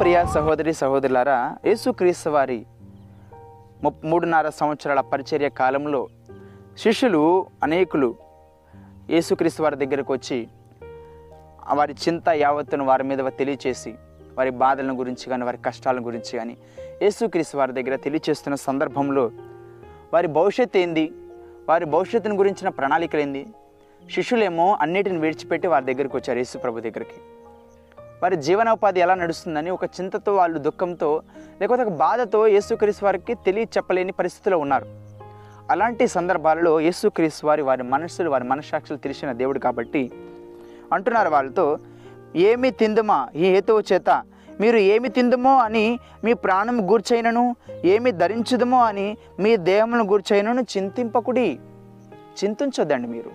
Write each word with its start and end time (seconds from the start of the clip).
ప్రియ 0.00 0.26
సహోదరి 0.34 0.72
సహోదరులారా 0.72 1.36
యేసుక్రీస్తు 1.66 2.30
వారి 2.30 2.66
ముప్ 3.84 4.04
మూడున్నర 4.04 4.48
సంవత్సరాల 4.48 5.00
పరిచర్య 5.00 5.48
కాలంలో 5.48 6.08
శిష్యులు 6.78 7.46
అనేకులు 7.62 8.14
యేసుక్రీస్తు 9.10 9.62
వారి 9.62 9.76
దగ్గరకు 9.76 10.12
వచ్చి 10.12 10.48
వారి 11.74 11.94
చింత 12.08 12.28
యావత్తును 12.28 12.84
వారి 12.84 13.02
మీద 13.02 13.18
తెలియచేసి 13.18 13.94
వారి 14.38 14.50
బాధలను 14.50 14.94
గురించి 14.94 15.30
కానీ 15.30 15.44
వారి 15.44 15.58
కష్టాల 15.66 15.98
గురించి 16.06 16.38
కానీ 16.38 16.56
యేసుక్రీస్తు 17.02 17.56
వారి 17.56 17.72
దగ్గర 17.72 17.96
తెలియచేస్తున్న 17.96 18.54
సందర్భంలో 18.54 19.30
వారి 20.12 20.26
భవిష్యత్తు 20.28 20.78
ఏంది? 20.78 21.12
వారి 21.68 21.84
భవిష్యత్తును 21.84 22.36
గురించిన 22.36 22.68
ప్రణాళికలు 22.68 23.20
ఏంది? 23.20 23.46
శిష్యులేమో 24.10 24.78
అన్నిటిని 24.80 25.18
విడిచిపెట్టి 25.18 25.68
వారి 25.68 25.84
దగ్గరికి 25.84 26.16
వచ్చారు 26.16 26.38
యేసు 26.38 26.58
ప్రభు 26.58 26.80
దగ్గరికి. 26.80 27.18
వారి 28.22 28.36
జీవనోపాధి 28.36 29.00
ఎలా 29.00 29.14
నడుస్తుందని 29.14 29.70
ఒక 29.70 29.84
చింతతో 29.84 30.34
వాళ్ళు 30.34 30.58
దుఃఖంతో 30.58 31.22
లేకపోతే 31.60 31.82
ఒక 31.82 31.88
బాధతో 31.88 32.46
యేసుక్రీస్ 32.46 33.04
వారికి 33.04 33.34
తెలియ 33.34 33.64
చెప్పలేని 33.64 34.12
పరిస్థితిలో 34.12 34.58
ఉన్నారు. 34.58 34.86
అలాంటి 35.70 36.06
సందర్భాలలో 36.06 36.80
యేసుక్రీస్ 36.80 37.44
వారి 37.44 37.62
వారి 37.62 37.82
మనస్సులు 37.82 38.30
వారి 38.30 38.44
మనస్సాక్షులు 38.44 38.98
తెలిసిన 38.98 39.32
దేవుడు 39.32 39.58
కాబట్టి 39.58 40.12
అంటున్నారు 40.92 41.28
వాళ్ళతో 41.28 41.78
ఏమి 42.36 42.70
తిందుమా 42.70 43.28
ఈ 43.36 43.44
హేతువు 43.44 43.82
చేత? 43.92 44.22
మీరు 44.60 44.76
ఏమి 44.76 45.08
తిందుమో 45.08 45.58
అని 45.58 45.98
మీ 46.24 46.32
ప్రాణం 46.32 46.90
గూర్చైనను? 46.90 47.56
ఏమి 47.84 48.12
ధరించుదుమో 48.12 48.84
అని 48.84 49.16
మీ 49.40 49.56
దేహమును 49.56 50.04
గూర్చైనను? 50.04 50.60
చింతింపకుడి. 50.60 51.58
చింతించొద్దండి 52.44 53.08
మీరు. 53.08 53.30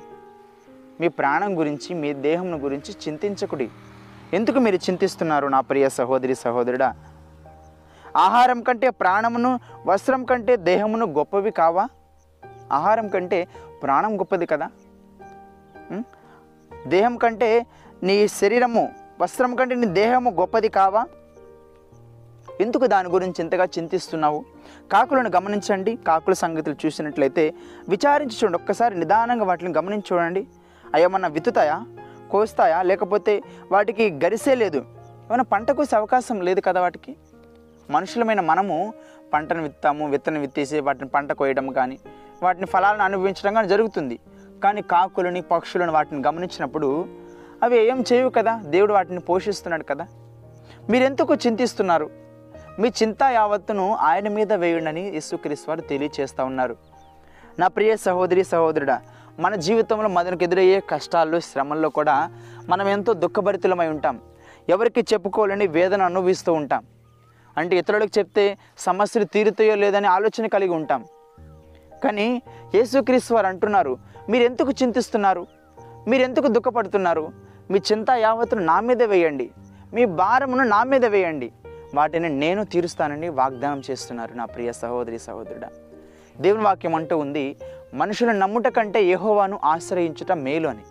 మీ 1.01 1.07
ప్రాణం 1.07 1.59
గురించి 1.59 1.93
మీ 1.93 2.13
దేహం 2.13 2.63
గురించి 2.63 2.95
చింతించకుడి. 3.07 3.69
ఎందుకు 4.33 4.59
మీరు 4.59 4.75
చింతిస్తున్నారు 4.75 5.47
నా 5.47 5.59
ప్రియ 5.61 5.89
సహోదరి 5.89 6.35
సహోదరుడా? 6.35 6.95
ఆహారం 8.17 8.61
కంటే 8.61 8.89
ప్రాణమును 8.89 9.59
వస్త్రం 9.87 10.25
కంటే 10.25 10.55
దేహమును 10.55 11.05
గొప్పవి 11.05 11.51
కావా? 11.51 11.87
ఆహారం 12.71 13.07
కంటే 13.07 13.47
ప్రాణం 13.83 14.19
గొప్పది 14.19 14.45
కదా? 14.45 14.69
దేహం 16.87 17.17
కంటే 17.17 17.65
నీ 18.03 18.27
శరీరము 18.27 18.93
వస్త్రం 19.21 19.55
కంటే 19.55 19.75
నీ 19.75 19.87
దేహము 19.87 20.29
గొప్పది 20.29 20.69
కావా? 20.69 21.05
ఎందుకు 22.61 22.85
దాని 22.85 23.09
గురించి 23.09 23.39
ఇంతగా 23.39 23.65
చింతిస్తున్నావు? 23.65 24.45
కాకులను 24.91 25.31
గమనించండి. 25.35 25.95
కాకుల 25.95 26.33
సంగతులు 26.33 26.75
చూసినట్లయితే 26.85 27.53
విచారించి 27.89 28.35
చూడండి 28.35 28.57
ఒక్కసారి 28.57 28.99
నిదానంగా 28.99 29.45
వాటిని 29.45 29.73
గమనించి 29.77 30.15
చూడండి. 30.15 30.47
అవేమన్నా 30.93 31.29
విత్తుతాయా? 31.29 31.85
కోస్తాయా? 32.31 32.81
లేకపోతే 32.81 33.41
వాటికి 33.71 34.19
గరిసే 34.23 34.55
లేదు? 34.55 34.77
ఏమైనా 34.77 35.43
పంట 35.43 35.71
కోసే 35.71 35.95
అవకాశం 35.95 36.41
లేదు 36.41 36.59
కదా 36.59 36.81
వాటికి? 36.81 37.15
మనుషులమైన 37.89 38.41
మనము 38.41 38.93
పంటను 39.33 39.63
విత్తాము 39.63 40.09
విత్తనం 40.09 40.41
విత్తేసి 40.41 40.79
వాటిని 40.79 41.09
పంట 41.09 41.31
కోయడం 41.31 41.69
కానీ 41.69 41.99
వాటిని 42.43 42.65
ఫలాలను 42.65 43.03
అనుభవించడం 43.03 43.53
కానీ 43.53 43.67
జరుగుతుంది. 43.67 44.19
కానీ 44.63 44.81
కాకులని 44.81 45.41
పక్షులను 45.41 45.91
వాటిని 45.91 46.23
గమనించినప్పుడు 46.27 47.05
అవి 47.63 47.77
ఏం 47.77 48.03
చేయవు 48.13 48.29
కదా? 48.29 48.61
దేవుడు 48.65 48.93
వాటిని 48.93 49.19
పోషిస్తున్నాడు 49.19 49.83
కదా? 49.83 50.07
మీరెందుకు 50.89 51.33
చింతిస్తున్నారు? 51.33 52.09
మీ 52.79 52.91
చింత 53.03 53.23
యావత్తును 53.23 53.95
ఆయన 53.95 54.29
మీద 54.29 54.53
వేయండి 54.53 55.01
యేసుక్రీస్తు 55.01 55.71
వారు 55.71 55.81
తెలియచేస్తూ 55.81 56.45
ఉన్నారు. 56.45 56.75
నా 57.59 57.67
ప్రియ 57.67 57.97
సహోదరి 57.97 58.43
సహోదరుడా 58.43 59.01
మన 59.39 59.55
జీవితంలో 59.55 60.09
మనకు 60.09 60.43
ఎదురయ్యే 60.43 60.79
కష్టాల్లో 60.89 61.39
శ్రమల్లో 61.39 61.89
కూడా 61.89 62.31
మనం 62.69 62.87
ఎంతో 62.87 63.13
దుఃఖభరితులమై 63.13 63.87
ఉంటాం. 63.87 64.19
ఎవరికి 64.69 65.01
చెప్పుకోలేని 65.01 65.67
వేదన 65.67 66.01
అనుభవిస్తూ 66.01 66.53
ఉంటాం. 66.53 66.85
అంటే 67.57 67.77
ఇతరులకు 67.77 68.19
చెప్తే 68.19 68.57
సమస్యలు 68.77 69.25
తీరుతాయో 69.25 69.75
లేదని 69.75 70.07
ఆలోచన 70.07 70.47
కలిగి 70.47 70.69
ఉంటాం. 70.69 71.05
కానీ 72.03 72.41
యేసుక్రీస్తు 72.75 73.33
వారు 73.33 73.47
అంటున్నారు 73.47 73.97
మీరెందుకు 74.29 74.71
చింతిస్తున్నారు? 74.71 75.47
మీరెందుకు 76.07 76.47
దుఃఖపడుతున్నారు? 76.47 77.29
మీ 77.71 77.79
చింత 77.91 78.11
యావత్తును 78.11 78.61
నా 78.61 78.79
మీద 78.79 79.03
వేయండి. 79.03 79.51
మీ 79.93 80.05
భారమును 80.05 80.63
నా 80.63 80.83
మీద 80.83 81.05
వేయండి. 81.05 81.51
వాటిని 81.95 82.29
నేను 82.29 82.63
తీరుస్తానని 82.63 83.29
వాగ్దానం 83.29 83.81
చేస్తున్నారు 83.91 84.33
నా 84.33 84.45
ప్రియ 84.45 84.71
సహోదరి 84.71 85.19
సహోదరుడా. 85.19 85.69
దేవుని 86.37 86.63
వాక్యం 86.63 86.95
అంటూ 86.95 87.17
ఉంది 87.17 87.55
మనుషులను 87.93 88.39
నమ్ముట 88.39 88.67
కంటే 88.67 89.03
యెహోవాను 89.03 89.59
ఆశ్రయించుట 89.63 90.31
మేలు 90.31 90.67
అని. 90.67 90.81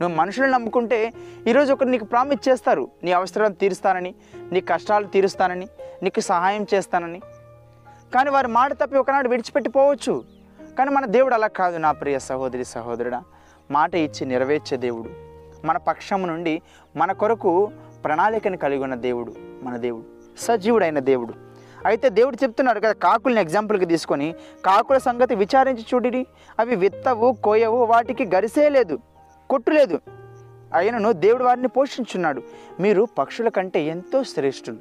నువ్వు 0.00 0.16
మనుషులను 0.16 0.52
నమ్ముకుంటే 0.52 1.12
ఈరోజు 1.46 1.72
ఒకరు 1.72 1.88
నీకు 1.88 2.04
ప్రామిస్ 2.04 2.48
చేస్తారు. 2.48 2.88
నీ 3.04 3.12
అవసరాలు 3.12 3.52
తీరుస్తానని 3.52 4.14
నీ 4.52 4.60
కష్టాలు 4.60 5.06
తీరుస్తానని 5.06 5.68
నీకు 6.02 6.20
సహాయం 6.20 6.66
చేస్తానని. 6.74 7.20
కానీ 8.14 8.30
వారి 8.30 8.48
మాట 8.48 8.72
తప్పి 8.72 8.96
ఒకనాడు 8.96 9.28
విడిచిపెట్టిపోవచ్చు 9.28 10.24
కానీ 10.78 10.90
మన 10.90 11.06
దేవుడు 11.06 11.34
అలా 11.34 11.46
కాదు 11.46 11.76
నా 11.76 11.92
ప్రియ 11.92 12.18
సహోదరి 12.18 12.64
సహోదరుడా. 12.64 13.22
మాట 13.70 13.94
ఇచ్చి 13.94 14.26
నెరవేర్చే 14.26 14.76
దేవుడు. 14.76 15.10
మన 15.66 15.76
పక్షము 15.76 16.26
నుండి 16.26 16.62
మన 16.96 17.12
కొరకు 17.12 17.70
ప్రణాళికను 18.04 18.56
కలిగి 18.56 18.82
ఉన్న 18.82 18.94
దేవుడు 18.94 19.34
మన 19.62 19.76
దేవుడు. 19.76 20.04
సజీవుడైన 20.40 20.98
దేవుడు. 20.98 21.51
అయితే 21.84 22.08
దేవుడు 22.08 22.36
చెప్తున్నాడు 22.44 22.80
కదా 22.80 22.92
కాకుల్ని 22.92 23.40
ఎగ్జాంపుల్కి 23.40 23.86
తీసుకొని 23.86 24.34
కాకుల 24.66 24.98
సంగతి 24.98 25.34
విచారించి 25.34 25.84
చూడిడి 25.94 26.26
అవి 26.58 26.76
విత్తవు 26.76 27.36
కోయవు 27.44 27.84
వాటికి 27.84 28.26
గరిసే 28.34 28.68
లేదు 28.68 28.98
కొట్టు 29.50 29.70
లేదు. 29.70 30.00
అయినను 30.74 31.12
దేవుడు 31.12 31.44
వారిని 31.44 31.68
పోషించున్నాడు. 31.68 32.42
మీరు 32.80 33.08
పక్షుల 33.18 33.48
కంటే 33.48 33.80
ఎంతో 33.80 34.22
శ్రేష్ఠులు. 34.22 34.76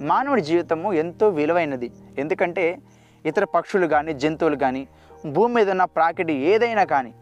మానవుడి 0.00 0.42
జీవితము 0.42 0.92
ఎంతో 0.92 1.28
విలువైనది. 1.28 1.90
ఎందుకంటే 2.18 2.78
ఇతర 3.26 3.44
పక్షులు 3.44 3.86
కానీ 3.86 4.12
జంతువులు 4.12 4.56
కానీ 4.56 4.88
భూమి 5.26 5.54
మీద 5.54 5.70
ఉన్న 5.70 5.84
ప్రాకిడి 5.84 6.32
ఏదైనా 6.32 6.84
కానీ 6.84 7.14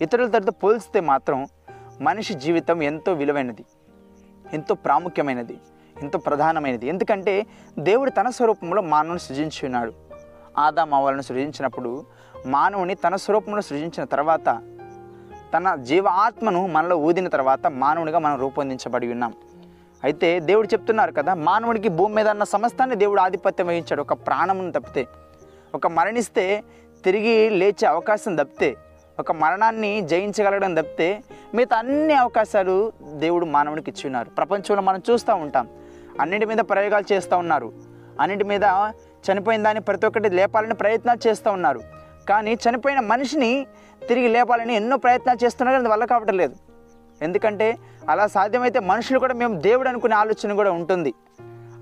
ఇతరుల 0.00 0.28
తరతో 0.28 0.50
పోల్చితే 0.50 1.00
మాత్రం 1.00 1.46
మనిషి 2.00 2.34
జీవితం 2.34 2.82
ఎంతో 2.82 3.12
విలువైనది 3.12 3.64
ఎంతో 4.52 4.74
ప్రాముఖ్యమైనది. 4.74 5.56
ఎంతో 6.02 6.18
ప్రధానమైనది. 6.18 6.86
ఎందుకంటే 6.86 7.46
దేవుడు 7.78 8.10
తన 8.10 8.30
స్వరూపంలో 8.30 8.82
మానవుని 8.82 9.20
సృజించి 9.20 9.60
ఉన్నాడు. 9.64 9.92
ఆదాం 10.58 10.94
అవ్వాలను 10.94 11.22
సృజించినప్పుడు 11.22 12.04
మానవుని 12.46 12.94
తన 12.94 13.16
స్వరూపంలో 13.16 13.60
సృజించిన 13.60 14.04
తర్వాత 14.04 14.62
తన 15.54 15.74
జీవ 15.74 16.08
ఆత్మను 16.08 16.66
మనలో 16.66 16.96
ఊదిన 16.96 17.28
తర్వాత 17.28 17.66
మానవునిగా 17.66 18.18
మనం 18.18 18.40
రూపొందించబడి 18.40 19.12
ఉన్నాం. 19.12 19.32
అయితే 20.04 20.40
దేవుడు 20.40 20.66
చెప్తున్నారు 20.66 21.12
కదా 21.12 21.34
మానవుడికి 21.34 21.88
భూమి 21.88 22.14
మీద 22.14 22.28
ఉన్న 22.28 22.44
సమస్తాన్ని 22.44 22.96
దేవుడు 22.96 23.20
ఆధిపత్యం 23.20 23.66
వహించాడు. 23.66 24.02
ఒక 24.02 24.12
ప్రాణమును 24.12 24.72
తప్పితే 24.72 25.06
ఒక 25.74 25.86
మరణిస్తే 25.86 26.62
తిరిగి 27.04 27.50
లేచే 27.50 27.86
అవకాశం 27.86 28.36
తప్పితే 28.36 28.76
ఒక 29.20 29.32
మరణాన్ని 29.32 30.00
జయించగలగడం 30.00 30.74
తప్పితే 30.74 31.22
మిగతా 31.54 31.78
అన్ని 31.78 32.14
అవకాశాలు 32.14 32.92
దేవుడు 33.02 33.46
మానవునికి 33.46 33.90
ఇచ్చి 33.90 34.02
ఉన్నారు. 34.06 34.30
ప్రపంచంలో 34.30 34.82
మనం 34.82 35.02
చూస్తూ 35.10 35.34
ఉంటాం. 35.34 35.68
అన్నిటి 36.20 36.46
మీద 36.46 36.58
ప్రయోగాలు 36.58 37.12
చేస్తూ 37.12 37.38
ఉన్నారు. 37.38 37.72
అన్నిటి 38.20 38.44
మీద 38.44 38.62
చనిపోయిన 39.30 39.62
దాన్ని 39.62 39.82
ప్రతి 39.82 40.06
ఒక్కటి 40.06 40.30
లేపాలని 40.30 40.74
ప్రయత్నాలు 40.74 41.28
చేస్తూ 41.28 41.50
ఉన్నారు. 41.50 41.80
కానీ 42.28 42.54
చనిపోయిన 42.54 43.00
మనిషిని 43.00 43.66
తిరిగి 44.08 44.28
లేపాలని 44.28 44.74
ఎన్నో 44.74 44.96
ప్రయత్నాలు 44.96 45.44
చేస్తున్నారు 45.44 45.78
అది 45.78 45.88
వల్ల 45.88 46.04
కావటం 46.04 46.36
లేదు. 46.36 46.56
ఎందుకంటే 47.22 47.78
అలా 48.08 48.26
సాధ్యమైతే 48.26 48.80
మనుషులు 48.80 49.18
కూడా 49.18 49.34
మేము 49.34 49.60
దేవుడు 49.60 49.88
అనుకునే 49.88 50.14
ఆలోచన 50.14 50.54
కూడా 50.54 50.72
ఉంటుంది. 50.72 51.14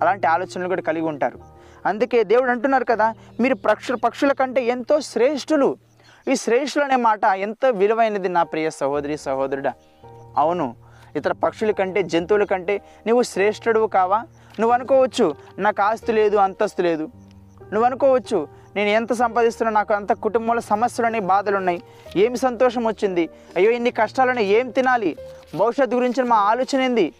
అలాంటి 0.00 0.26
ఆలోచనలు 0.26 0.68
కూడా 0.68 0.82
కలిగి 0.82 1.06
ఉంటారు. 1.06 1.38
అందుకే 1.86 2.24
దేవుడు 2.24 2.50
అంటున్నారు 2.50 2.84
కదా 2.84 3.14
మీరు 3.40 3.54
పక్షు 3.54 3.94
పక్షుల 3.94 4.32
కంటే 4.32 4.64
ఎంతో 4.64 5.00
శ్రేష్ఠులు. 5.00 5.76
ఈ 6.28 6.36
శ్రేష్ఠులు 6.36 6.84
అనే 6.84 6.96
మాట 6.96 7.24
ఎంతో 7.24 7.70
విలువైనది 7.70 8.28
నా 8.28 8.42
ప్రియ 8.42 8.70
సహోదరి 8.70 9.16
సహోదరుడా. 9.16 9.72
అవును 10.36 10.85
ఇతర 11.16 11.32
పక్షుల 11.32 11.70
కంటే 11.70 12.02
జంతువుల 12.02 12.44
కంటే 12.44 12.82
నువ్వు 13.06 13.22
శ్రేష్ఠుడు 13.22 13.86
కావా? 13.86 14.18
నువ్వు 14.60 14.74
అనుకోవచ్చు 14.74 15.34
నాకు 15.58 15.82
ఆస్తి 15.82 16.12
లేదు 16.12 16.36
అంతస్తు 16.36 16.82
లేదు. 16.82 17.02
నువ్వు 17.72 17.82
అనుకోవచ్చు 17.82 18.48
నేను 18.76 18.88
ఎంత 18.88 19.12
సంపాదిస్తున్నా 19.12 19.72
నాకు 19.72 19.94
అంత 19.94 20.12
కుటుంబంలో 20.12 20.60
సమస్యలని 20.60 21.20
బాధలు 21.20 21.56
ఉన్నాయి. 21.56 21.82
ఏమి 22.16 22.36
సంతోషం 22.36 22.86
వచ్చింది? 22.86 23.28
అయ్యో 23.56 23.70
ఇన్ని 23.70 23.90
కష్టాలను 23.90 24.40
ఏం 24.40 24.70
తినాలి? 24.70 25.16
భవిష్యత్తు 25.56 25.96
గురించి 25.96 26.22
మా 26.22 26.36
ఆలోచన 26.36 26.80
ఏంది? 26.80 27.12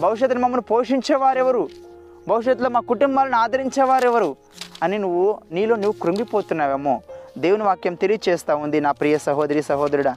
భవిష్యత్తుని 0.00 0.42
మమ్మల్ని 0.42 0.62
పోషించేవారెవరు? 0.62 1.68
భవిష్యత్తులో 2.28 2.68
మా 2.70 2.80
కుటుంబాలను 2.80 3.36
ఆదరించేవారెవరు? 3.36 4.36
అని 4.82 4.98
నువ్వు 4.98 5.38
నీలో 5.52 5.76
నువ్వు 5.76 6.02
కృంగిపోతున్నావేమో. 6.02 7.00
దేవుని 7.38 7.62
వాక్యం 7.62 7.94
తెలియచేస్తా 7.94 8.54
ఉంది 8.54 8.80
నా 8.80 8.92
ప్రియ 8.92 9.18
సహోదరి 9.18 9.62
సహోదరుడా. 9.62 10.16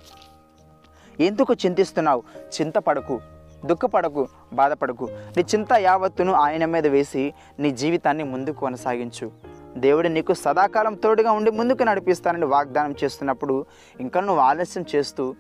ఎందుకు 1.20 1.54
చింతిస్తున్నావు? 1.54 2.24
చింతపడకు 2.62 3.22
దుఃఖపడకు 3.66 4.28
బాధపడకు. 4.54 5.10
నీ 5.38 5.46
చింత 5.56 5.74
యావత్తును 5.74 6.34
ఆయన 6.34 6.66
మీద 6.66 6.88
వేసి 6.88 7.34
నీ 7.60 7.72
జీవితాన్ని 7.72 8.24
ముందుకు 8.24 8.60
కొనసాగించు. 8.60 9.32
దేవుడు 9.78 10.08
నీకు 10.08 10.34
సదాకాలం 10.34 10.96
తోడుగా 10.96 11.32
ఉండి 11.32 11.52
ముందుకు 11.52 11.84
నడిపిస్తానని 11.84 12.46
వాగ్దానం 12.46 12.96
చేస్తున్నప్పుడు 13.04 13.66
ఇంకా 14.00 14.22
నువ్వు 14.22 14.42
ఆలస్యం 14.42 14.86
చేస్తూ 14.96 15.36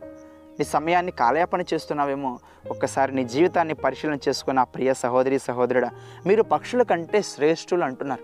నీ 0.60 0.66
సమయాన్ని 0.66 1.12
కాలయాపన 1.12 1.62
చేస్తున్నావేమో 1.62 2.40
ఒక్కసారి 2.72 3.16
నీ 3.16 3.24
జీవితాన్ని 3.24 3.74
పరిశీలన 3.74 4.18
చేసుకున్న 4.28 4.64
ప్రియ 4.64 4.94
సహోదరి 4.94 5.40
సహోదరుడా 5.40 5.90
మీరు 6.26 6.44
పక్షుల 6.44 6.84
కంటే 6.84 7.22
శ్రేష్ఠులు 7.22 7.84
అంటున్నారు. 7.84 8.24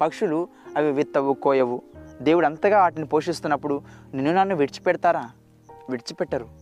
పక్షులు 0.00 0.48
అవి 0.76 0.92
విత్తవు 0.92 1.32
కోయవు. 1.32 1.82
దేవుడు 2.22 2.46
అంతగా 2.46 2.78
వాటిని 2.78 3.06
పోషిస్తున్నప్పుడు 3.06 3.82
నిన్ను 4.14 4.34
నన్ను 4.34 4.56
విడిచిపెడతారా? 4.56 5.30
విడిచిపెట్టరు. 5.90 6.61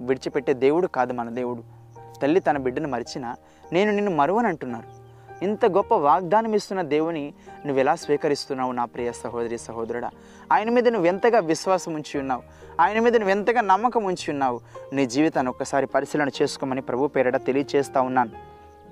విడిచిపెట్టే 0.00 0.52
దేవుడు 0.52 0.86
కాదు 0.86 1.12
మన 1.12 1.28
దేవుడు. 1.30 1.62
తల్లి 2.22 2.40
తన 2.40 2.58
బిడ్డను 2.58 2.88
మరిచినా 2.88 3.36
నేను 3.72 3.92
నిన్ను 3.92 4.10
మరువని 4.10 4.48
అంటున్నారు. 4.48 5.08
ఇంత 5.44 5.66
గొప్ప 5.66 5.94
వాగ్దానం 5.94 6.54
ఇస్తున్న 6.54 6.82
దేవుని 6.82 7.34
నువ్వు 7.66 7.80
ఎలా 7.80 7.94
స్వీకరిస్తున్నావు 7.94 8.72
నా 8.72 8.84
ప్రియ 8.84 9.12
సహోదరి 9.12 9.58
సహోదరుడా? 9.58 10.10
ఆయన 10.52 10.70
మీద 10.70 10.88
నువ్వు 10.88 11.06
ఎంతగా 11.06 11.38
విశ్వాసం 11.38 11.94
ఉంచి 11.94 12.20
ఉన్నావు? 12.20 12.42
ఆయన 12.80 13.00
మీద 13.00 13.16
నువ్వు 13.16 13.30
ఎంతగా 13.30 13.60
నమ్మకం 13.60 14.04
ఉంచి 14.04 14.30
ఉన్నావు? 14.30 14.60
నీ 14.92 15.06
జీవితాన్ని 15.06 15.50
ఒక్కసారి 15.50 15.86
పరిశీలన 15.86 16.28
చేసుకోమని 16.42 16.80
ప్రభు 16.80 17.06
పేరట 17.06 17.46
తెలియచేస్తా 17.46 18.00
ఉన్నాను. 18.00 18.30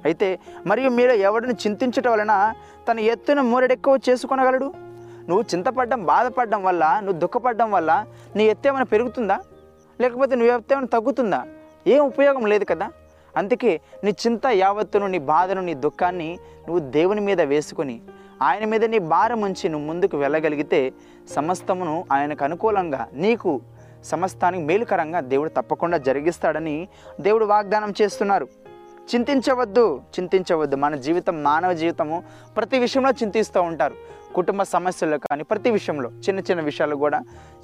అయితే 0.05 0.39
మరియు 0.67 0.91
మీరు 0.91 1.11
ఎవరిని 1.11 1.55
చింతించటం 1.55 2.13
వలన 2.13 2.55
తన 2.91 2.99
ఎత్తున 2.99 3.41
మూరెడెక్కువ 3.41 3.99
చేసుకొనగలడు? 4.09 4.73
నువ్వు 5.29 5.45
చింతపడ్డం 5.55 6.05
బాధపడడం 6.05 6.65
వల్ల 6.65 7.01
నువ్వు 7.05 7.21
దుఃఖపడడం 7.21 7.71
వల్ల 7.71 8.07
నీ 8.37 8.45
ఎత్తు 8.45 8.69
ఏమైనా 8.69 8.85
పెరుగుతుందా? 8.85 9.39
లేకపోతే 10.01 10.37
నువ్వు 10.37 10.57
ఎత్తు 10.57 10.75
ఏమైనా 10.75 10.87
తగ్గుతుందా? 10.87 11.45
ఏం 11.87 12.07
ఉపయోగం 12.07 12.47
లేదు 12.47 12.65
కదా? 12.65 12.91
అందుకే 13.37 13.81
నీ 14.05 14.11
చింత 14.11 14.47
యావత్తును 14.47 15.07
నీ 15.07 15.19
బాధను 15.19 15.61
నీ 15.61 15.75
దుఃఖాన్ని 15.75 16.39
నువ్వు 16.69 16.79
దేవుని 16.79 17.21
మీద 17.21 17.41
వేసుకొని 17.41 18.01
ఆయన 18.43 18.65
మీద 18.65 18.85
నీ 18.85 18.99
భారం 18.99 19.41
ఉంచి 19.41 19.69
నువ్వు 19.69 19.89
ముందుకు 19.89 20.17
వెళ్ళగలిగితే 20.17 20.93
సమస్తమును 21.31 22.05
ఆయనకు 22.13 22.45
అనుకూలంగా 22.45 23.09
నీకు 23.13 23.61
సమస్తానికి 24.05 24.65
మేలుకరంగా 24.65 25.21
దేవుడు 25.21 25.49
తప్పకుండా 25.49 25.99
జరిగిస్తాడని 25.99 26.89
దేవుడు 27.21 27.45
వాగ్దానం 27.45 27.95
చేస్తున్నారు. 28.03 28.49
చింతించవద్దు 29.15 30.01
చింతించవద్దు. 30.21 30.77
మన 30.77 30.97
జీవితం 30.97 31.43
మానవ 31.43 31.73
జీవితము 31.73 32.23
ప్రతి 32.57 32.79
విషయంలో 32.79 33.11
చింతిస్తూ 33.11 33.63
ఉంటారు. 33.63 33.95
కుటుంబ 34.35 34.63
సమస్యలు 34.63 35.17
కానీ 35.17 35.43
ప్రతి 35.43 35.71
విషయంలో 35.71 36.11
చిన్న 36.11 36.41
చిన్న 36.41 36.63
విషయాలు 36.63 36.97
కూడా 36.97 37.21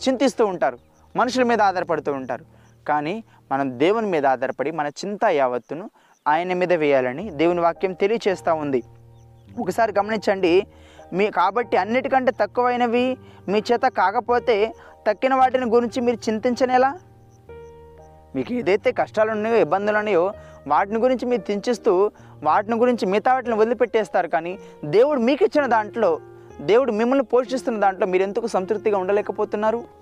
చింతిస్తూ 0.09 0.47
ఉంటారు. 0.47 0.79
మనుషుల 1.17 1.43
మీద 1.43 1.63
ఆధారపడుతూ 1.63 2.13
ఉంటారు. 2.13 2.45
కానీ 2.89 3.25
మనం 3.53 3.79
దేవుని 3.79 4.07
మీద 4.07 4.27
ఆధారపడి 4.27 4.71
మన 4.71 4.87
చింత 4.87 5.25
యావత్తును 5.25 5.91
ఆయన 6.29 6.53
మీద 6.53 6.73
వేయాలని 6.73 7.31
దేవుని 7.31 7.61
వాక్యం 7.61 7.93
తెలియచేస్తూ 7.93 8.55
ఉంది. 8.55 8.83
ఒకసారి 9.61 9.93
గమనించండి 9.99 10.67
మీ 11.13 11.31
కాబట్టి 11.31 11.77
అన్నిటికంటే 11.77 12.33
తక్కువైనవి 12.33 13.17
మీ 13.49 13.63
చేత 13.73 13.81
కాకపోతే 13.81 14.75
తక్కిన 15.09 15.35
వాటిని 15.35 15.67
గురించి 15.67 16.01
మీరు 16.01 16.17
చింతించనేలా? 16.17 16.99
మీకు 18.35 18.53
ఏదైతే 18.53 18.93
కష్టాలు 18.93 19.31
ఉన్నాయో 19.31 19.57
ఇబ్బందులు 19.57 19.99
ఉన్నాయో 19.99 20.33
వాటిని 20.67 20.99
గురించి 20.99 21.27
మీరు 21.27 21.53
చింతిస్తూ 21.53 22.11
వాటిని 22.43 22.77
గురించి 22.77 23.07
మిగతా 23.07 23.35
వాటిని 23.35 23.55
వదిలిపెట్టేస్తారు. 23.55 24.29
కానీ 24.29 24.59
దేవుడు 24.85 25.21
మీకు 25.21 25.45
ఇచ్చిన 25.45 25.67
దాంట్లో 25.67 26.21
దేవుడు 26.61 26.93
మిమ్మల్ని 26.93 27.25
పోషిస్తున్న 27.25 27.81
దాంట్లో 27.81 28.07
మీరు 28.07 28.23
ఎందుకు 28.23 28.47
సంతృప్తిగా 28.47 28.99
ఉండలేకపోతున్నారు? 28.99 30.02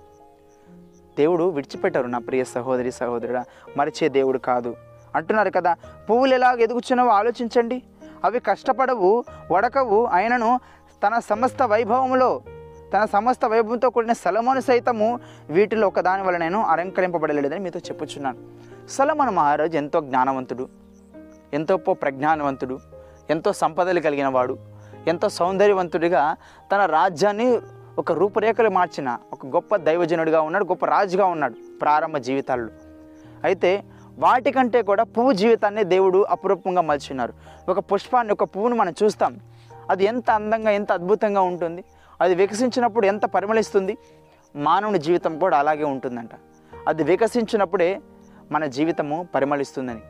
దేవుడు 1.17 1.43
విడిచిపెట్టారు 1.43 2.07
నా 2.07 2.19
ప్రియ 2.19 2.43
సహోదరి 2.43 2.91
సహోదరుడా 2.91 3.45
మరిచే 3.77 4.09
దేవుడు 4.09 4.37
కాదు. 4.37 4.75
అంటున్నారు 5.15 5.49
కదా 5.49 5.75
పువ్వులు 6.09 6.33
ఎలాగ 6.33 6.59
ఎదుగుచున్నావో 6.59 7.09
ఆలోచించండి. 7.09 7.83
అవి 8.23 8.39
కష్టపడవు 8.39 9.23
వడకవు 9.51 10.05
ఆయనను 10.05 10.59
తన 11.07 11.19
సమస్త 11.19 11.63
వైభవంలో 11.63 12.41
తన 12.93 13.05
సమస్త 13.05 13.45
వైభవంతో 13.45 13.89
కూడిన 13.89 14.13
సలమోను 14.13 14.59
సైతము 14.59 15.19
వీటిలో 15.49 15.87
ఒకదాని 15.87 16.23
వల్ల 16.23 16.37
నేను 16.37 16.65
అలంకరింపబడలేదని 16.65 17.59
మీతో 17.59 17.79
చెప్పుచున్నాను. 17.79 18.37
సలమను 18.89 19.31
మహారాజు 19.31 19.77
ఎంతో 19.77 20.01
జ్ఞానవంతుడు 20.01 20.69
ఎంతో 21.53 21.77
ప్రజ్ఞానవంతుడు 21.77 22.79
ఎంతో 23.29 23.53
సంపదలు 23.53 23.99
కలిగిన 23.99 24.27
వాడు 24.27 24.57
ఎంతో 25.07 25.29
సౌందర్యవంతుడిగా 25.29 26.35
తన 26.71 26.85
రాజ్యాన్ని 26.85 27.59
ఒక 28.01 28.11
రూపురేఖలు 28.11 28.69
మార్చిన 28.69 29.17
ఒక 29.33 29.45
గొప్ప 29.45 29.75
దైవజనుడిగా 29.75 30.41
ఉన్నాడు 30.41 30.65
గొప్ప 30.65 30.85
రాజుగా 30.85 31.25
ఉన్నాడు 31.25 31.53
ప్రారంభ 31.81 32.17
జీవితాల్లో. 32.17 32.69
అయితే 33.43 33.83
వాటికంటే 34.19 34.81
కూడా 34.81 35.03
పువ్వు 35.03 35.31
జీవితాన్ని 35.31 35.83
దేవుడు 35.83 36.23
అపురూపంగా 36.23 36.81
మలిచినారు. 36.81 37.33
ఒక 37.69 37.79
పుష్పాన్ని 37.79 38.33
ఒక 38.33 38.43
పువ్వును 38.43 38.75
మనం 38.75 38.93
చూస్తాం. 39.03 39.39
అది 39.89 40.05
ఎంత 40.05 40.31
అందంగా 40.31 40.71
ఎంత 40.71 40.91
అద్భుతంగా 40.91 41.41
ఉంటుంది. 41.41 41.83
అది 42.21 42.35
వికసించినప్పుడు 42.35 43.05
ఎంత 43.05 43.25
పరిమళిస్తుంది. 43.25 43.97
మానవుని 44.55 44.99
జీవితం 44.99 45.39
కూడా 45.39 45.57
అలాగే 45.57 45.83
ఉంటుందంట. 45.83 46.29
అది 46.87 47.03
వికసించినప్పుడే 47.03 47.99
మన 48.51 48.65
జీవితము 48.65 49.27
పరిమళిస్తుందని. 49.35 50.01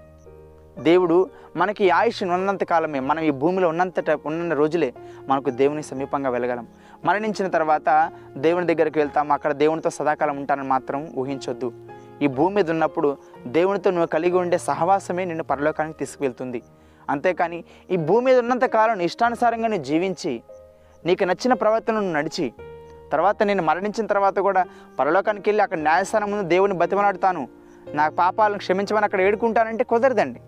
దేవుడు 0.80 1.30
మనకి 1.56 1.90
ఆయుష్ని 1.90 2.34
ఉన్నంత 2.34 2.64
కాలమే 2.64 3.00
మనం 3.00 3.24
ఈ 3.24 3.32
భూమిలో 3.32 3.70
ఉన్నంత 3.70 4.20
ఉన్న 4.26 4.54
రోజులే 4.54 4.94
మనకు 5.28 5.50
దేవుని 5.50 5.84
సమీపంగా 5.84 6.30
వెళ్ళగలం 6.30 6.68
మరణించిన 7.06 7.48
తర్వాత 7.48 8.12
దేవుని 8.38 8.76
దగ్గరికి 8.76 9.00
వెళ్తాం. 9.00 9.32
అక్కడ 9.32 9.52
దేవునితో 9.52 9.90
సదాకాలం 9.90 10.38
ఉంటానని 10.38 10.68
మాత్రం 10.68 11.10
ఊహించొద్దు. 11.18 11.72
ఈ 12.22 12.28
భూమి 12.28 12.56
మీద 12.56 12.72
ఉన్నప్పుడు 12.72 13.18
దేవునితో 13.48 13.92
నువ్వు 13.92 14.08
కలిగి 14.08 14.38
ఉండే 14.38 14.58
సహవాసమే 14.58 15.26
నిన్ను 15.26 15.44
పరలోకానికి 15.44 16.00
తీసుకువెళ్తుంది. 16.00 16.62
అంతేకాని 17.10 17.64
ఈ 17.92 17.98
భూమి 17.98 18.26
మీద 18.26 18.40
ఉన్నంత 18.40 18.66
కాలం 18.66 19.00
ఇష్టానుసారంగా 19.00 19.68
నువ్వు 19.68 19.84
జీవించి 19.84 20.42
నీకు 21.06 21.24
నచ్చిన 21.24 21.54
ప్రవర్తనను 21.54 22.14
నడిచి 22.14 22.54
తర్వాత 23.12 23.44
నేను 23.44 23.64
మరణించిన 23.64 24.08
తర్వాత 24.08 24.40
కూడా 24.40 24.66
పరలోకానికి 25.00 25.50
వెళ్ళి 25.50 25.64
అక్కడ 25.64 25.78
న్యాయస్థానం 25.78 26.32
ముందు 26.32 26.44
దేవుని 26.44 26.74
బతిమలాడుతాను. 26.74 27.48
నా 27.94 28.10
పాపాలను 28.10 28.58
క్షమించమని 28.58 29.06
అక్కడ 29.06 29.22
ఏడుకుంటానంటే 29.22 29.84
కుదరదండి. 29.84 30.40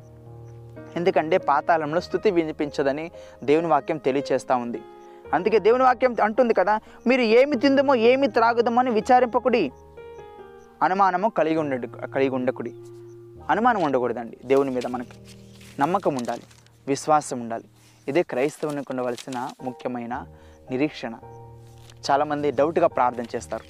ఎందుకంటే 0.96 1.38
పాతాళంలో 1.38 2.02
స్థుతి 2.02 2.32
వినిపించదని 2.32 3.12
దేవుని 3.44 3.68
వాక్యం 3.68 3.98
తెలియచేస్తూ 3.98 4.56
ఉంది. 4.56 4.82
అందుకే 5.34 5.60
దేవుని 5.60 5.84
వాక్యం 5.84 6.16
అంటుంది 6.24 6.54
కదా 6.54 6.80
మీరు 7.08 7.22
ఏమి 7.22 7.56
తిందమో 7.56 7.96
ఏమి 7.96 8.28
త్రాగుదమో 8.28 8.80
అని 8.80 8.92
విచారింపకుడి. 8.92 9.72
అనుమానము 10.82 11.30
కలిగి 11.30 11.58
ఉండడు 11.58 11.88
కలిగి 11.88 12.30
ఉండకుడి. 12.30 12.70
అనుమానం 13.50 13.82
ఉండకూడదండి. 13.82 14.38
దేవుని 14.46 14.72
మీద 14.72 14.88
మనకి 14.88 15.18
నమ్మకం 15.80 16.16
ఉండాలి. 16.16 16.42
విశ్వాసం 16.88 17.40
ఉండాలి. 17.40 17.64
ఇదే 18.08 18.24
క్రైస్తవునికి 18.24 18.88
ఉండవలసిన 18.90 19.50
ముఖ్యమైన 19.64 20.26
నిరీక్షణ. 20.72 21.16
చాలామంది 22.12 22.52
డౌట్గా 22.52 22.88
ప్రార్థన 22.88 23.24
చేస్తారు. 23.36 23.64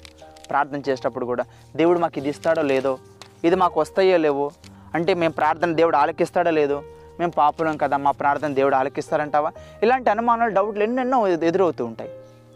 ప్రార్థన 0.50 0.82
చేసేటప్పుడు 0.88 1.26
కూడా 1.26 1.44
దేవుడు 1.76 1.98
మాకు 1.98 2.18
ఇది 2.18 2.28
ఇస్తాడో 2.28 2.62
లేదో? 2.62 2.98
ఇది 3.44 3.56
మాకు 3.56 3.80
వస్తాయో 3.80 4.16
లేవో? 4.16 4.50
అంటే 4.94 5.14
మేము 5.14 5.32
ప్రార్థన 5.32 5.74
దేవుడు 5.74 5.96
ఆలకిస్తాడో 5.96 6.50
లేదో? 6.50 6.82
మేము 7.20 7.32
పాపులం 7.32 7.76
కదా 7.76 7.96
మా 7.96 8.10
ప్రార్థన 8.10 8.54
దేవుడు 8.54 8.76
ఆలకిస్తారంటావా? 8.76 9.52
ఇలాంటి 9.82 10.10
అనుమానాలు 10.10 10.54
డౌట్లు 10.54 10.82
ఎన్నెన్నో 10.82 11.28
ఎదురవుతూ 11.28 11.84
ఉంటాయి. 11.84 12.10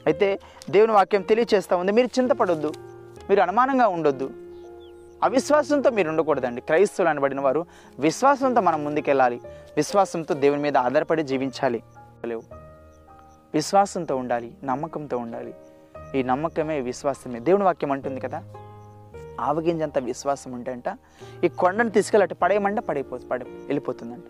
అయితే 0.06 0.38
దేవుని 0.70 0.92
వాక్యం 0.92 1.22
తెలియచేస్తూ 1.22 1.76
ఉంది. 1.76 1.92
మీరు 1.92 2.20
చింతపడొద్దు 2.20 2.72
మీరు 3.30 3.40
అనుమానంగా 3.40 3.88
ఉండొద్దు. 3.88 4.30
అవిశ్వాసంతో 5.22 5.90
మీరు 5.90 6.08
ఉండకూడదండి. 6.08 6.60
క్రైస్తవులు 6.60 7.10
అనబడిన 7.10 7.40
వారు 7.40 7.66
విశ్వాసంతో 7.98 8.60
మనం 8.60 8.84
ముందుకెళ్ళాలి. 8.84 9.40
విశ్వాసంతో 9.76 10.34
దేవుని 10.34 10.62
మీద 10.62 10.76
ఆధారపడి 10.76 11.22
జీవించాలి. 11.22 11.82
లేవు. 12.24 12.42
విశ్వాసంతో 13.54 14.16
ఉండాలి 14.16 14.54
నమ్మకంతో 14.64 15.18
ఉండాలి. 15.18 15.54
ఈ 16.14 16.22
నమ్మకమే 16.22 16.80
విశ్వాసమే. 16.80 17.40
దేవుని 17.40 17.64
వాక్యం 17.64 17.92
అంటుంది 17.92 18.20
కదా 18.20 18.44
ఆవగింజంత 19.40 19.98
విశ్వాసం 19.98 20.52
ఉంటే 20.52 20.72
అంట 20.72 20.98
ఈ 21.44 21.48
కొండను 21.48 21.90
తీసుకెళ్ళి 21.90 22.24
అటు 22.24 22.34
పడేయమంటే 22.34 22.80
పడిపో 22.80 23.18
పడి 23.30 23.44
వెళ్ళిపోతుందంట. 23.44 24.22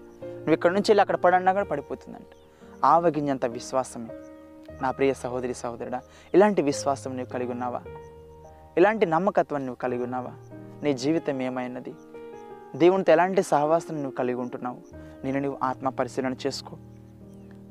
నువ్వు 0.48 0.56
ఇక్కడ 0.56 0.70
నుంచి 0.70 0.84
వెళ్ళి 0.88 1.00
అక్కడ 1.00 1.16
పడన్నా 1.16 1.52
కూడా 1.52 1.64
పడిపోతుందంట. 1.64 2.26
ఆవగింజంత 2.84 3.46
విశ్వాసమే. 3.46 4.08
నా 4.82 4.90
ప్రియ 4.90 5.14
సహోదరి 5.14 5.54
సహోదరుడా 5.54 6.00
ఇలాంటి 6.34 6.62
విశ్వాసం 6.62 7.16
నువ్వు 7.16 7.32
కలిగి 7.32 7.50
ఉన్నావా? 7.50 7.80
ఇలాంటి 8.76 9.06
నమ్మకత్వం 9.06 9.60
నువ్వు 9.60 9.74
కలిగి 9.74 10.02
ఉన్నావా? 10.02 10.30
నీ 10.82 10.92
జీవితం 10.92 11.42
ఏమైనది? 11.42 11.94
దేవునితో 12.76 13.12
ఎలాంటి 13.12 13.42
సహవాసం 13.42 13.94
నువ్వు 13.94 14.10
కలిగి 14.10 14.34
ఉంటున్నావు? 14.34 14.76
నేను 15.24 15.40
నువ్వు 15.40 15.58
ఆత్మ 15.62 15.88
పరిశీలన 15.88 16.34
చేసుకో. 16.46 16.76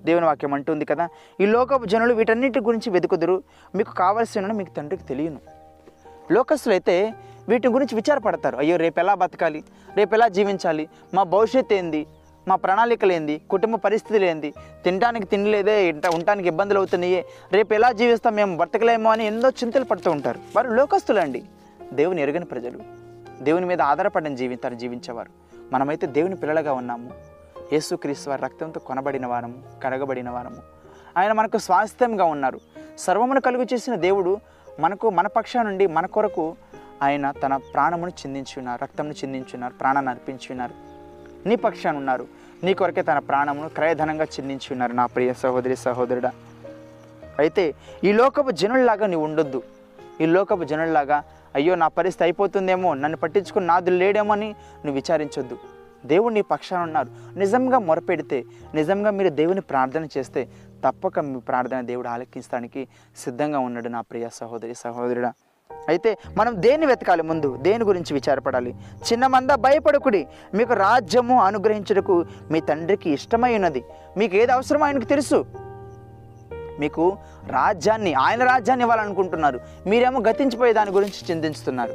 దేవుని 0.06 0.26
వాక్యం 0.26 0.54
అంటుంది 0.54 0.86
కదా 0.86 1.10
ఈ 1.42 1.46
లోకపు 1.46 1.86
జనులు 1.86 2.14
వీటన్నిటి 2.14 2.60
గురించి 2.60 2.90
వెతుకుదురు. 2.90 3.44
మీకు 3.76 3.94
కావాల్సిన 3.94 4.52
మీకు 4.52 4.70
తండ్రికి 4.70 5.04
తెలియను. 5.04 5.40
లోకస్తులు 6.32 6.74
అయితే 6.74 7.14
వీటి 7.50 7.68
గురించి 7.68 7.96
విచారపడతారు. 7.96 8.58
అయ్యో 8.58 8.78
రేపు 8.78 9.00
ఎలా 9.00 9.16
బతకాలి? 9.16 9.64
రేపు 9.96 10.16
ఎలా 10.16 10.28
జీవించాలి? 10.28 10.90
మా 11.14 11.24
భవిష్యత్తు 11.24 11.74
ఏంది? 11.74 12.08
మా 12.48 12.56
ప్రణాళికలు 12.56 13.12
ఏంది 13.12 13.42
కుటుంబ 13.50 13.76
పరిస్థితులు 13.76 14.26
ఏంది 14.26 14.54
తినడానికి 14.84 15.26
తిండి 15.26 15.52
లేదే 15.52 15.90
ఇంట 15.90 16.08
ఉండటానికి 16.08 16.48
ఇబ్బందులు 16.48 16.78
అవుతున్నాయే? 16.78 17.26
రేపు 17.52 17.74
ఎలా 17.74 17.92
జీవిస్తాం? 17.92 18.36
మేము 18.36 18.58
బ్రతకలేమో 18.58 19.12
అని 19.12 19.26
ఎన్నో 19.26 19.50
చింతలు 19.50 19.84
పడుతూ 19.84 20.12
ఉంటారు. 20.12 20.40
వారు 20.56 20.70
లోకస్తులండి. 20.70 21.44
దేవుని 21.94 22.22
ఎరుగని 22.22 22.46
ప్రజలు. 22.46 22.80
దేవుని 23.44 23.66
మీద 23.66 23.82
ఆధారపడిన 23.82 24.36
జీవితాన్ని 24.36 24.80
జీవించేవారు. 24.80 25.30
మనమైతే 25.74 26.08
దేవుని 26.08 26.36
పిల్లలుగా 26.36 26.74
ఉన్నాము. 26.74 27.12
యేసుక్రీస్తు 27.74 28.30
వారి 28.30 28.42
రక్తంతో 28.42 28.80
కొనబడిన 28.80 29.26
వారము 29.26 29.54
కడగబడిన 29.84 30.30
వారము. 30.30 30.58
ఆయన 31.18 31.32
మనకు 31.32 31.58
స్వాస్థ్యంగా 31.58 32.26
ఉన్నారు. 32.26 32.60
సర్వమును 33.00 33.42
కలుగు 33.42 33.66
చేసిన 33.74 33.96
దేవుడు 33.96 34.38
మనకు 34.80 35.10
మన 35.10 35.28
పక్షా 35.28 35.62
నుండి 35.62 35.88
మన 35.88 36.06
కొరకు 36.06 36.56
ఆయన 37.02 37.32
తన 37.32 37.58
ప్రాణమును 37.58 38.12
చిందించున్నారు 38.12 38.84
రక్తంను 38.84 39.12
చిందించి 39.12 39.70
ప్రాణాన్ని 39.70 40.10
అర్పించున్నారు. 40.10 40.97
నీ 41.46 41.56
పక్షాన 41.56 41.98
ఉన్నారు. 41.98 42.28
నీ 42.64 42.74
కొరకే 42.74 43.02
తన 43.02 43.20
ప్రాణమును 43.20 43.70
క్రయధనంగా 43.70 44.24
చిందించి 44.24 44.68
ఉన్నారు 44.72 44.94
నా 44.94 45.06
ప్రియ 45.06 45.34
సహోదరి 45.34 45.76
సహోదరుడా. 45.76 46.32
అయితే 47.40 47.74
ఈ 48.04 48.12
లోకపు 48.14 48.52
జనుల్లాగా 48.52 49.08
నీవు 49.08 49.24
ఉండొద్దు. 49.24 49.64
ఈ 50.22 50.26
లోకపు 50.26 50.64
జనుల్లాగా 50.64 51.24
అయ్యో 51.56 51.76
నా 51.76 51.88
పరిస్థితి 51.88 52.24
అయిపోతుందేమో 52.24 52.94
నన్ను 52.94 53.18
పట్టించుకుని 53.18 53.66
నాదు 53.66 53.90
లేడేమో 53.90 54.32
అని 54.34 54.50
నువ్వు 54.86 54.94
విచారించొద్దు. 54.94 55.58
దేవుడు 56.06 56.34
నీ 56.34 56.42
పక్షాన 56.42 56.82
ఉన్నారు. 56.82 57.38
నిజంగా 57.40 57.80
మొరపెడితే 57.80 58.44
నిజంగా 58.74 59.12
మీరు 59.12 59.30
దేవుని 59.30 59.62
ప్రార్థన 59.62 60.08
చేస్తే 60.18 60.48
తప్పక 60.86 61.20
మీ 61.20 61.40
ప్రార్థన 61.40 61.82
దేవుడు 61.82 62.08
ఆలకించడానికి 62.08 62.88
సిద్ధంగా 63.18 63.60
ఉన్నాడు 63.60 63.90
నా 63.90 64.02
ప్రియ 64.02 64.30
సహోదరి 64.34 64.74
సహోదరుడా. 64.76 65.34
అయితే 65.88 66.18
మనం 66.38 66.62
దేన్ని 66.62 66.88
వెతకాలి 66.88 67.24
ముందు? 67.24 67.58
దేని 67.62 67.84
గురించి 67.84 68.14
విచారపడాలి? 68.14 68.76
చిన్నమంద 69.14 69.50
భయపడకుడి. 69.52 70.28
మీకు 70.54 70.74
రాజ్యము 70.74 71.42
అనుగ్రహించుటకు 71.42 72.26
మీ 72.52 72.60
తండ్రికి 72.60 73.10
ఇష్టమై 73.10 73.56
ఉన్నది 73.56 73.84
మీకు 74.18 74.36
ఏది 74.36 74.52
అవసరమో 74.52 74.86
ఆయనకు 74.86 75.06
తెలుసు. 75.06 75.46
మీకు 76.80 77.18
రాజ్యాన్ని 77.48 78.14
ఆయన 78.14 78.44
రాజ్యాన్ని 78.44 78.84
ఇవ్వాలనుకుంటున్నారు. 78.84 79.60
మీరేమో 79.88 80.20
గతించిపోయే 80.20 80.74
దాని 80.74 80.92
గురించి 80.92 81.32
చింతిస్తున్నారు. 81.32 81.92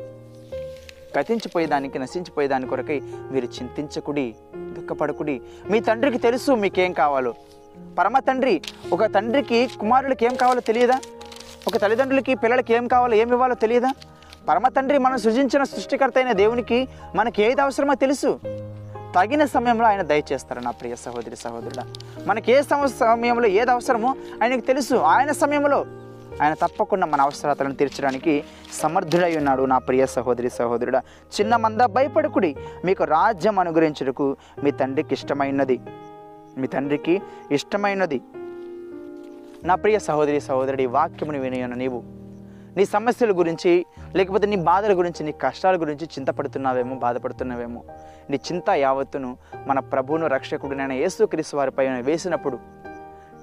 గతించిపోయే 1.18 1.66
దానికి 1.66 1.98
నశించిపోయే 1.98 2.48
దాని 2.48 2.66
కొరకై 2.66 3.00
మీరు 3.30 3.44
చింతించకుడి 3.44 4.34
దుఃఖపడకుడి. 4.56 5.40
మీ 5.70 5.80
తండ్రికి 5.80 6.18
తెలుసు 6.18 6.52
మీకేం 6.52 6.92
కావాలో. 6.92 7.34
పరమ 7.98 8.18
తండ్రి 8.18 8.62
ఒక 8.92 9.04
తండ్రికి 9.04 9.70
కుమారులకి 9.80 10.24
ఏం 10.24 10.34
కావాలో 10.34 10.60
తెలియదా? 10.60 11.00
ఒక 11.68 11.76
తల్లిదండ్రులకి 11.76 12.34
పిల్లలకి 12.34 12.74
ఏం 12.74 12.88
కావాలో 12.88 13.14
ఏమి 13.14 13.30
ఇవ్వాలో 13.30 13.54
తెలియదా? 13.54 13.92
పరమ 14.48 14.68
తండ్రి 14.68 14.98
మనం 14.98 15.18
సృజించిన 15.18 15.62
సృష్టికర్త 15.62 16.14
అయిన 16.16 16.32
దేవునికి 16.32 16.88
మనకి 17.14 17.42
ఏది 17.42 17.60
అవసరమో 17.60 17.94
తెలుసు. 17.94 18.40
తగిన 19.16 19.44
సమయంలో 19.44 19.86
ఆయన 19.86 20.02
దయచేస్తారు 20.02 20.60
నా 20.60 20.70
ప్రియ 20.70 20.96
సహోదరి 20.96 21.36
సహోదరుడా. 21.36 21.84
మనకి 22.26 22.52
ఏ 22.52 22.62
సమయంలో 22.62 23.48
ఏది 23.48 23.70
అవసరమో 23.70 24.14
ఆయనకు 24.42 24.60
తెలుసు. 24.60 24.94
ఆయన 24.94 25.32
సమయంలో 25.32 25.84
ఆయన 26.42 26.54
తప్పకుండా 26.54 27.06
మన 27.06 27.20
అవసరాలను 27.20 27.74
తీర్చడానికి 27.74 28.44
సమర్థుడై 28.72 29.36
ఉన్నాడు 29.36 29.62
నా 29.62 29.78
ప్రియ 29.78 30.06
సహోదరి 30.06 30.50
సహోదరుడా. 30.50 30.98
చిన్న 31.40 31.56
మంద 31.56 31.80
భయపడుకుడి. 31.80 32.56
మీకు 32.84 33.04
రాజ్యం 33.04 33.58
అనుగ్రహించడకు 33.58 34.36
మీ 34.64 34.70
తండ్రికి 34.70 35.14
ఇష్టమైనది. 35.14 35.80
మీ 36.58 36.66
తండ్రికి 36.66 37.22
ఇష్టమైనది. 37.50 38.20
నా 39.64 39.74
ప్రియ 39.74 39.98
సహోదరి 39.98 40.40
సహోదరుడి 40.40 40.86
వాక్యముని 40.86 41.38
వినియను 41.38 41.76
నీవు 41.76 42.02
నీ 42.76 42.84
సమస్యల 42.84 43.30
గురించి 43.38 43.86
లేకపోతే 44.14 44.46
నీ 44.46 44.56
బాధల 44.56 44.98
గురించి 44.98 45.26
నీ 45.26 45.32
కష్టాల 45.32 45.80
గురించి 45.80 46.06
చింతపడుతున్నావేమో 46.06 46.94
బాధపడుతున్నావేమో 46.96 47.82
నీ 48.30 48.36
చింత 48.36 48.70
యావత్తును 48.70 49.36
మన 49.66 49.78
ప్రభువును 49.78 50.26
రక్షకుడినైన 50.26 50.92
యేసుక్రీస్తు 50.92 51.56
వారిపై 51.56 51.86
వేసినప్పుడు 51.88 52.58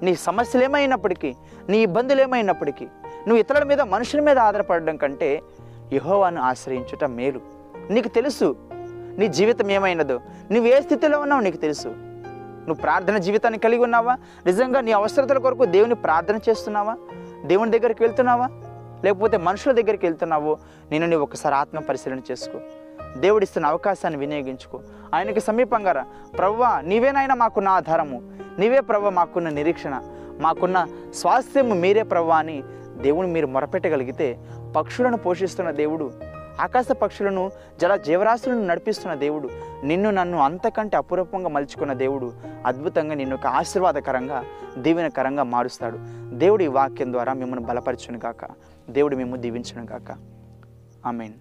నీ 0.03 0.15
సమస్యలు 0.15 0.63
ఏమైనప్పటికీ 0.63 1.35
నీ 1.69 1.77
ఇబ్బందులు 1.77 2.21
ఏమైనప్పటికీ 2.21 2.85
నువ్వు 3.27 3.37
ఇతరుల 3.37 3.63
మీద 3.63 3.81
మనుషుల 3.81 4.21
మీద 4.21 4.39
ఆధారపడడం 4.39 4.97
కంటే 4.97 5.41
యహోవాను 5.93 6.41
ఆశ్రయించుట 6.41 7.03
మేలు. 7.03 7.41
నీకు 7.89 8.07
తెలుసు 8.07 8.55
నీ 9.17 9.27
జీవితం 9.27 9.71
ఏమైనదో 9.71 10.19
నువ్వు 10.51 10.67
ఏ 10.71 10.81
స్థితిలో 10.81 11.19
ఉన్నావు 11.19 11.41
నీకు 11.41 11.57
తెలుసు. 11.57 12.08
నువ్వు 12.69 12.81
ప్రార్థన 12.81 13.17
జీవితాన్ని 13.17 13.59
కలిగి 13.59 13.83
ఉన్నావా? 13.83 14.17
నిజంగా 14.45 14.81
నీ 14.81 14.91
అవసరతల 14.91 15.37
కొరకు 15.37 15.65
దేవుని 15.65 15.95
ప్రార్థన 15.95 16.39
చేస్తున్నావా? 16.49 16.97
దేవుని 17.45 17.79
దగ్గరికి 17.79 18.03
వెళ్తున్నావా? 18.03 18.49
లేకపోతే 19.03 19.37
మనుషుల 19.37 19.71
దగ్గరికి 19.71 20.05
వెళ్తున్నావో? 20.05 20.57
నేను 20.91 21.07
నీవు 21.07 21.21
ఒకసారి 21.21 21.55
ఆత్మ 21.55 21.79
పరిశీలన 21.79 22.19
చేసుకో. 22.31 22.59
దేవుడిస్తున్న 23.17 23.65
అవకాశాన్ని 23.65 24.19
వినియోగించుకో. 24.19 24.79
ఆయనకి 25.15 25.39
సమీపంగా 25.39 25.91
రా. 25.91 26.05
ప్రవ్వా 26.37 26.81
నీవేనైనా 26.81 27.35
మాకున్న 27.35 27.69
ఆధారము. 27.69 28.21
నీవే 28.59 28.79
ప్రవ్వ 28.79 29.09
మాకున్న 29.09 29.49
నిరీక్షణ. 29.49 30.01
మాకున్న 30.39 30.87
స్వాస్థ్యము 31.13 31.75
మీరే 31.75 32.03
ప్రవ్వా 32.03 32.37
అని 32.37 32.63
దేవుని 33.01 33.27
మీరు 33.27 33.47
మొరపెట్టగలిగితే 33.47 34.39
పక్షులను 34.75 35.17
పోషిస్తున్న 35.17 35.71
దేవుడు 35.71 36.11
ఆకాశ 36.65 36.87
పక్షులను 37.01 37.43
జల 37.81 37.95
జీవరాశులను 38.07 38.65
నడిపిస్తున్న 38.67 39.13
దేవుడు 39.25 39.49
నిన్ను 39.83 40.09
నన్ను 40.09 40.37
అంతకంటే 40.37 40.97
అపురూపంగా 40.97 41.49
మలుచుకున్న 41.49 41.93
దేవుడు 42.03 42.27
అద్భుతంగా 42.65 43.15
నిన్ను 43.21 43.35
ఒక 43.35 43.47
ఆశీర్వాదకరంగా 43.59 44.39
దీవెనకరంగా 44.77 45.43
మారుస్తాడు. 45.43 45.99
దేవుడి 46.37 46.67
వాక్యం 46.67 47.11
ద్వారా 47.13 47.33
మిమ్మల్ని 47.33 47.65
బలపరచును 47.65 48.19
గాక 48.25 48.43
దేవుడు 48.89 49.15
మేము 49.15 49.35
దీవించును 49.35 49.85
గాక 49.91 50.11
ఆమెన్. 51.05 51.35